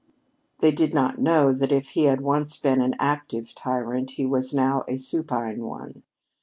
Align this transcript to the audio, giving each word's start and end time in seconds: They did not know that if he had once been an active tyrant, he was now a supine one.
They 0.61 0.71
did 0.71 0.95
not 0.95 1.19
know 1.21 1.53
that 1.53 1.71
if 1.71 1.89
he 1.89 2.05
had 2.05 2.21
once 2.21 2.57
been 2.57 2.81
an 2.81 2.95
active 2.97 3.53
tyrant, 3.53 4.09
he 4.17 4.25
was 4.25 4.51
now 4.51 4.83
a 4.87 4.97
supine 4.97 5.61
one. 5.63 6.01